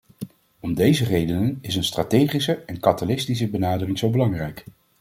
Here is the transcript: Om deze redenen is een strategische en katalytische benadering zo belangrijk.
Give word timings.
Om 0.59 0.73
deze 0.73 1.03
redenen 1.03 1.57
is 1.61 1.75
een 1.75 1.83
strategische 1.83 2.53
en 2.65 2.79
katalytische 2.79 3.47
benadering 3.49 3.97
zo 3.99 4.09
belangrijk. 4.09 4.63